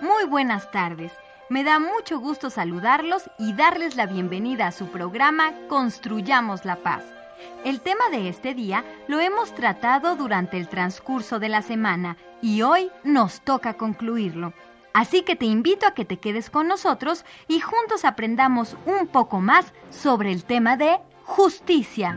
[0.00, 1.12] Muy buenas tardes.
[1.48, 7.02] Me da mucho gusto saludarlos y darles la bienvenida a su programa Construyamos la Paz.
[7.64, 12.62] El tema de este día lo hemos tratado durante el transcurso de la semana y
[12.62, 14.52] hoy nos toca concluirlo.
[14.94, 19.40] Así que te invito a que te quedes con nosotros y juntos aprendamos un poco
[19.40, 22.16] más sobre el tema de justicia.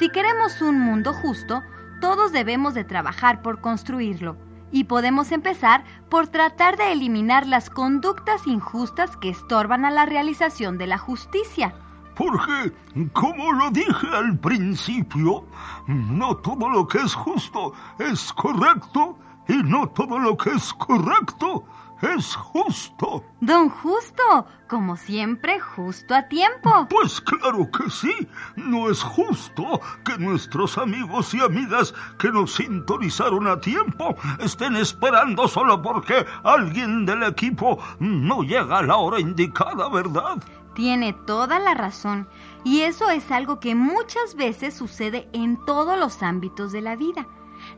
[0.00, 1.62] Si queremos un mundo justo,
[2.00, 4.47] todos debemos de trabajar por construirlo.
[4.70, 10.78] Y podemos empezar por tratar de eliminar las conductas injustas que estorban a la realización
[10.78, 11.74] de la justicia.
[12.14, 12.72] Porque,
[13.12, 15.44] como lo dije al principio,
[15.86, 21.64] no todo lo que es justo es correcto y no todo lo que es correcto
[22.02, 23.24] es justo.
[23.40, 26.86] Don Justo, como siempre, justo a tiempo.
[26.90, 28.12] Pues claro que sí.
[28.56, 35.48] No es justo que nuestros amigos y amigas que nos sintonizaron a tiempo estén esperando
[35.48, 40.42] solo porque alguien del equipo no llega a la hora indicada, ¿verdad?
[40.74, 42.28] Tiene toda la razón.
[42.64, 47.26] Y eso es algo que muchas veces sucede en todos los ámbitos de la vida.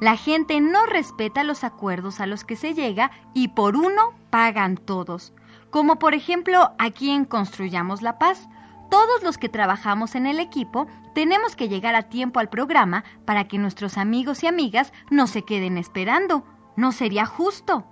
[0.00, 4.76] La gente no respeta los acuerdos a los que se llega y por uno pagan
[4.76, 5.32] todos.
[5.70, 8.48] Como por ejemplo aquí en Construyamos la Paz.
[8.90, 13.48] Todos los que trabajamos en el equipo tenemos que llegar a tiempo al programa para
[13.48, 16.44] que nuestros amigos y amigas no se queden esperando.
[16.76, 17.84] No sería justo.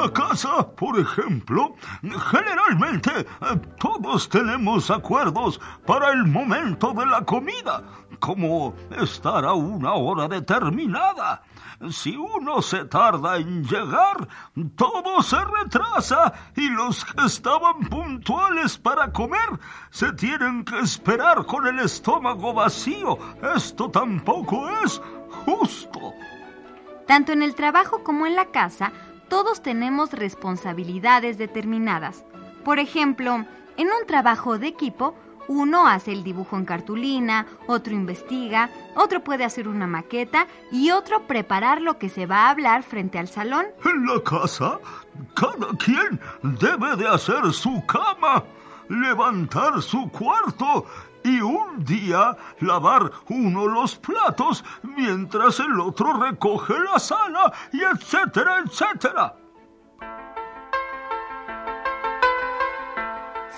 [0.00, 1.74] En la casa, por ejemplo,
[2.30, 3.26] generalmente eh,
[3.78, 7.82] todos tenemos acuerdos para el momento de la comida,
[8.18, 11.42] como estar a una hora determinada.
[11.90, 14.26] Si uno se tarda en llegar,
[14.74, 19.50] todo se retrasa y los que estaban puntuales para comer
[19.90, 23.18] se tienen que esperar con el estómago vacío.
[23.54, 24.98] Esto tampoco es
[25.44, 26.14] justo.
[27.06, 28.92] Tanto en el trabajo como en la casa,
[29.30, 32.24] todos tenemos responsabilidades determinadas.
[32.64, 33.46] Por ejemplo,
[33.78, 35.14] en un trabajo de equipo,
[35.48, 41.26] uno hace el dibujo en cartulina, otro investiga, otro puede hacer una maqueta y otro
[41.26, 43.66] preparar lo que se va a hablar frente al salón.
[43.84, 44.78] En la casa,
[45.34, 48.44] cada quien debe de hacer su cama,
[48.88, 50.84] levantar su cuarto
[51.30, 58.58] y un día lavar uno los platos mientras el otro recoge la sala y etcétera,
[58.64, 59.36] etcétera.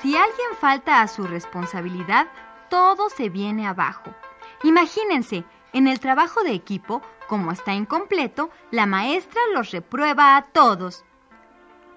[0.00, 2.26] Si alguien falta a su responsabilidad,
[2.68, 4.14] todo se viene abajo.
[4.64, 11.04] Imagínense, en el trabajo de equipo, como está incompleto, la maestra los reprueba a todos.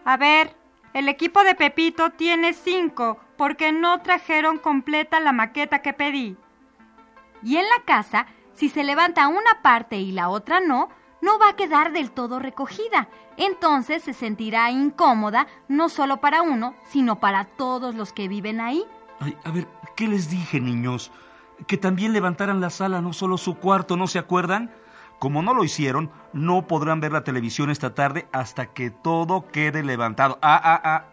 [0.05, 0.55] A ver,
[0.93, 6.37] el equipo de Pepito tiene cinco porque no trajeron completa la maqueta que pedí.
[7.43, 10.89] Y en la casa, si se levanta una parte y la otra no,
[11.21, 13.09] no va a quedar del todo recogida.
[13.37, 18.85] Entonces se sentirá incómoda no solo para uno, sino para todos los que viven ahí.
[19.19, 21.11] Ay, a ver, ¿qué les dije, niños?
[21.67, 24.71] Que también levantaran la sala, no solo su cuarto, ¿no se acuerdan?
[25.19, 29.83] Como no lo hicieron, no podrán ver la televisión esta tarde hasta que todo quede
[29.83, 30.37] levantado.
[30.41, 31.05] Ah, ah, ah.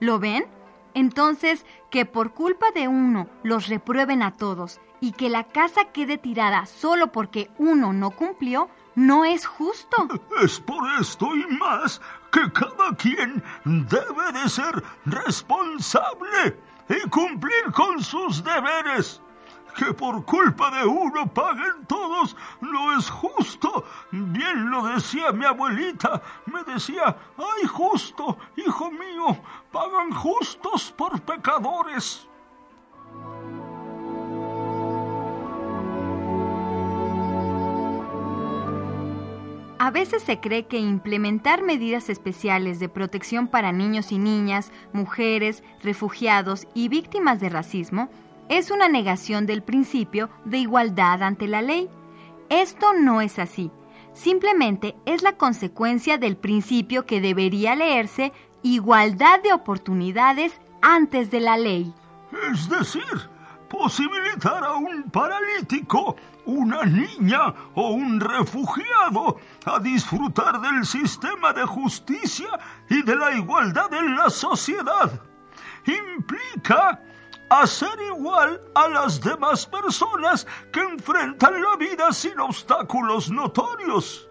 [0.00, 0.46] ¿Lo ven?
[0.94, 6.18] Entonces, que por culpa de uno los reprueben a todos y que la casa quede
[6.18, 10.08] tirada solo porque uno no cumplió, no es justo.
[10.42, 12.00] Es por esto y más
[12.32, 16.58] que cada quien debe de ser responsable
[16.88, 19.20] y cumplir con sus deberes.
[19.76, 23.84] Que por culpa de uno paguen todos no es justo.
[24.12, 26.22] Bien lo decía mi abuelita.
[26.46, 29.36] Me decía, ay justo, hijo mío,
[29.72, 32.28] pagan justos por pecadores.
[39.84, 45.62] A veces se cree que implementar medidas especiales de protección para niños y niñas, mujeres,
[45.82, 48.08] refugiados y víctimas de racismo
[48.48, 51.88] es una negación del principio de igualdad ante la ley.
[52.48, 53.70] Esto no es así.
[54.12, 58.32] Simplemente es la consecuencia del principio que debería leerse
[58.62, 61.92] igualdad de oportunidades antes de la ley.
[62.52, 63.30] Es decir,
[63.68, 66.16] posibilitar a un paralítico,
[66.46, 72.48] una niña o un refugiado a disfrutar del sistema de justicia
[72.88, 75.20] y de la igualdad en la sociedad.
[75.86, 77.00] Implica
[77.50, 84.28] hacer igual a las demás personas que enfrentan la vida sin obstáculos notorios.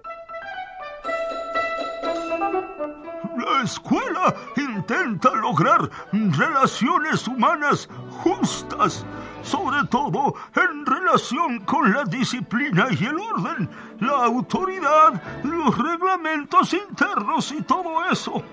[3.38, 7.89] La escuela intenta lograr relaciones humanas
[8.24, 9.06] justas,
[9.42, 13.69] sobre todo en relación con la disciplina y el orden,
[14.00, 18.44] la autoridad, los reglamentos internos y todo eso.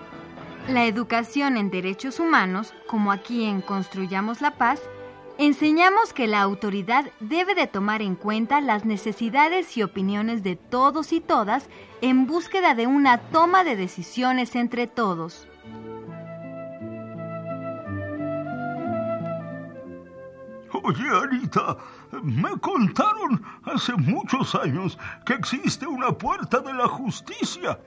[0.71, 4.81] La educación en derechos humanos, como aquí en Construyamos la Paz,
[5.37, 11.13] enseñamos que la autoridad debe de tomar en cuenta las necesidades y opiniones de todos
[11.13, 11.69] y todas
[12.03, 15.49] en búsqueda de una toma de decisiones entre todos.
[20.85, 21.79] Oye, Anita,
[22.23, 24.97] me contaron hace muchos años
[25.27, 27.81] que existe una puerta de la justicia.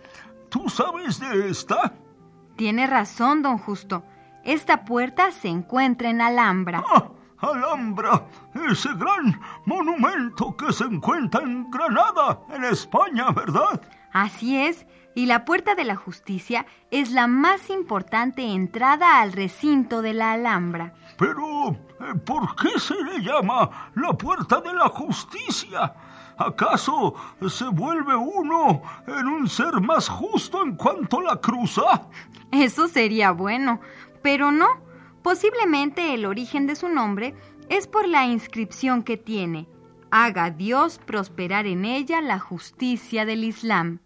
[0.49, 1.93] ¿Tú sabes de esta?
[2.55, 4.03] Tiene razón, don Justo.
[4.43, 6.83] Esta puerta se encuentra en Alhambra.
[6.87, 8.25] Ah, Alhambra,
[8.69, 13.81] ese gran monumento que se encuentra en Granada, en España, ¿verdad?
[14.13, 14.85] Así es,
[15.15, 20.33] y la Puerta de la Justicia es la más importante entrada al recinto de la
[20.33, 20.93] Alhambra.
[21.17, 25.93] Pero, eh, ¿por qué se le llama la Puerta de la Justicia?
[26.45, 27.15] ¿Acaso
[27.47, 32.09] se vuelve uno en un ser más justo en cuanto la cruza?
[32.51, 33.79] Eso sería bueno,
[34.21, 34.67] pero no.
[35.21, 37.33] Posiblemente el origen de su nombre
[37.69, 39.67] es por la inscripción que tiene.
[40.11, 43.99] Haga Dios prosperar en ella la justicia del Islam.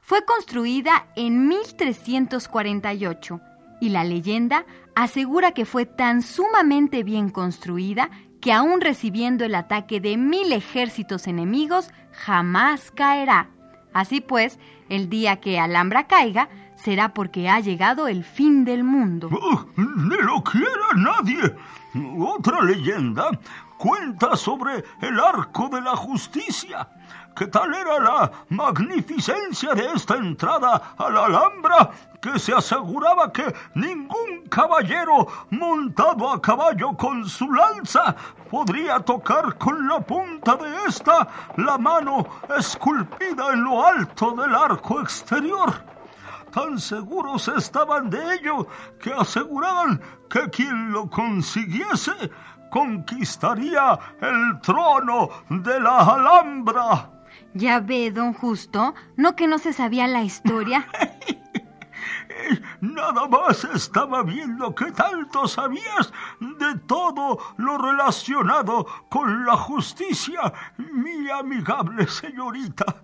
[0.00, 3.40] Fue construida en 1348
[3.80, 8.10] y la leyenda asegura que fue tan sumamente bien construida
[8.44, 13.48] que aún recibiendo el ataque de mil ejércitos enemigos, jamás caerá.
[13.94, 14.58] Así pues,
[14.90, 19.30] el día que Alhambra caiga, será porque ha llegado el fin del mundo.
[19.32, 21.54] Oh, ¡Ni lo quiera nadie!
[22.18, 23.30] Otra leyenda
[23.78, 26.88] cuenta sobre el arco de la justicia.
[27.34, 31.90] ¿Qué tal era la magnificencia de esta entrada a la Alhambra
[32.20, 38.14] que se aseguraba que ningún caballero montado a caballo con su lanza
[38.48, 41.26] podría tocar con la punta de esta
[41.56, 42.24] la mano
[42.56, 45.94] esculpida en lo alto del arco exterior?
[46.54, 48.68] tan seguros estaban de ello
[49.00, 50.00] que aseguraban
[50.30, 52.30] que quien lo consiguiese
[52.74, 57.08] conquistaría el trono de la Alhambra.
[57.52, 60.84] Ya ve, don Justo, ¿no que no se sabía la historia?
[62.80, 71.30] Nada más estaba viendo que tanto sabías de todo lo relacionado con la justicia, mi
[71.30, 73.03] amigable señorita.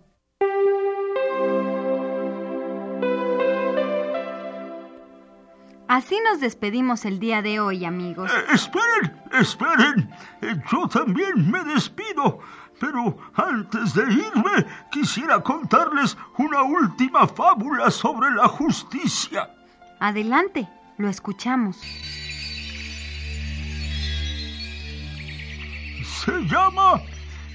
[5.90, 8.30] Así nos despedimos el día de hoy, amigos.
[8.30, 10.08] Eh, esperen, esperen.
[10.40, 12.38] Eh, yo también me despido.
[12.78, 19.50] Pero antes de irme, quisiera contarles una última fábula sobre la justicia.
[19.98, 21.76] Adelante, lo escuchamos.
[26.04, 27.02] Se llama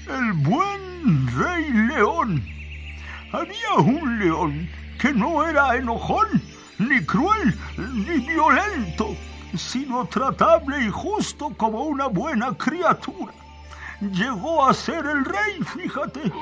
[0.06, 2.44] El buen rey león.
[3.32, 4.68] Había un león
[5.00, 6.42] que no era enojón,
[6.78, 9.16] ni cruel, ni violento,
[9.56, 13.32] sino tratable y justo como una buena criatura.
[14.00, 16.32] Llegó a ser el rey, fíjate.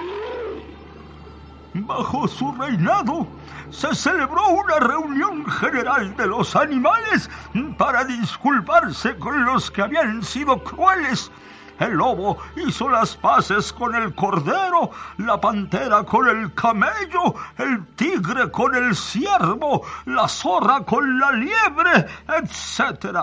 [1.75, 3.27] Bajo su reinado
[3.71, 7.29] se celebró una reunión general de los animales
[7.77, 11.31] para disculparse con los que habían sido crueles
[11.79, 18.51] el lobo hizo las paces con el cordero, la pantera con el camello, el tigre
[18.51, 23.19] con el ciervo, la zorra con la liebre, etc.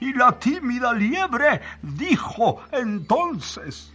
[0.00, 3.94] Y la tímida liebre dijo entonces,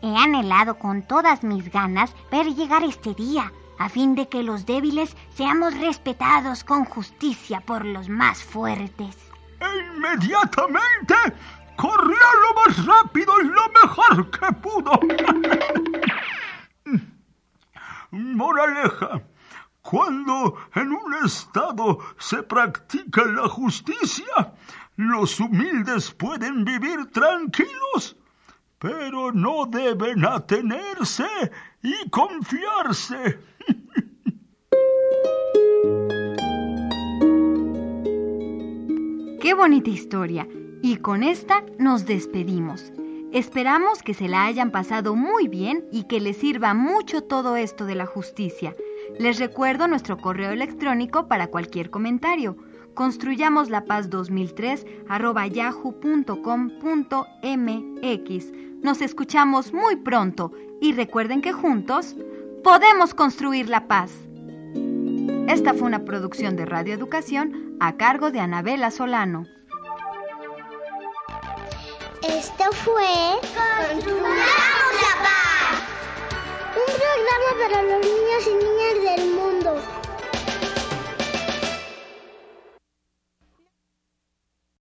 [0.00, 4.64] He anhelado con todas mis ganas ver llegar este día, a fin de que los
[4.64, 9.16] débiles seamos respetados con justicia por los más fuertes.
[9.60, 11.14] E inmediatamente
[11.78, 15.00] corrió lo más rápido y lo mejor que pudo.
[18.10, 19.22] Moraleja.
[19.80, 24.52] Cuando en un estado se practica la justicia,
[24.96, 28.16] los humildes pueden vivir tranquilos,
[28.78, 31.28] pero no deben atenerse
[31.82, 33.38] y confiarse.
[39.40, 40.46] Qué bonita historia.
[40.82, 42.92] Y con esta nos despedimos.
[43.32, 47.84] Esperamos que se la hayan pasado muy bien y que les sirva mucho todo esto
[47.84, 48.74] de la justicia.
[49.18, 52.56] Les recuerdo nuestro correo electrónico para cualquier comentario.
[52.94, 54.86] Construyamos la paz 2003
[55.52, 56.32] yahoo.com.mx.
[58.82, 62.16] Nos escuchamos muy pronto y recuerden que juntos
[62.64, 64.10] podemos construir la paz.
[65.48, 69.46] Esta fue una producción de Radio Educación a cargo de Anabela Solano.
[72.28, 75.80] Esto fue Construyamos la Paz.
[76.76, 79.17] Un programa para los niños y niñas de